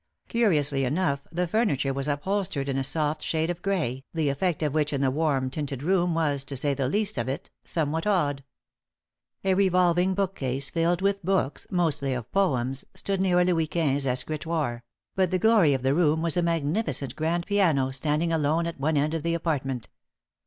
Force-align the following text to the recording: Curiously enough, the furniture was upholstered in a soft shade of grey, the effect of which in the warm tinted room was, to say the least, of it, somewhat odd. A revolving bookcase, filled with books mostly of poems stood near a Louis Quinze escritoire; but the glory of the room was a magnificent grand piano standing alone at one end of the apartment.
Curiously 0.29 0.83
enough, 0.83 1.21
the 1.31 1.45
furniture 1.45 1.93
was 1.93 2.07
upholstered 2.07 2.67
in 2.67 2.75
a 2.75 2.83
soft 2.83 3.21
shade 3.21 3.51
of 3.51 3.61
grey, 3.61 4.03
the 4.15 4.29
effect 4.29 4.63
of 4.63 4.73
which 4.73 4.91
in 4.93 5.01
the 5.01 5.11
warm 5.11 5.51
tinted 5.51 5.83
room 5.83 6.15
was, 6.15 6.43
to 6.45 6.57
say 6.57 6.73
the 6.73 6.87
least, 6.89 7.19
of 7.19 7.29
it, 7.29 7.51
somewhat 7.63 8.07
odd. 8.07 8.43
A 9.43 9.53
revolving 9.53 10.15
bookcase, 10.15 10.71
filled 10.71 11.03
with 11.03 11.23
books 11.23 11.67
mostly 11.69 12.13
of 12.15 12.31
poems 12.31 12.83
stood 12.95 13.21
near 13.21 13.39
a 13.41 13.45
Louis 13.45 13.67
Quinze 13.67 14.07
escritoire; 14.07 14.83
but 15.15 15.29
the 15.29 15.37
glory 15.37 15.75
of 15.75 15.83
the 15.83 15.93
room 15.93 16.23
was 16.23 16.35
a 16.35 16.41
magnificent 16.41 17.15
grand 17.15 17.45
piano 17.45 17.91
standing 17.91 18.33
alone 18.33 18.65
at 18.65 18.79
one 18.79 18.97
end 18.97 19.13
of 19.13 19.21
the 19.21 19.35
apartment. 19.35 19.87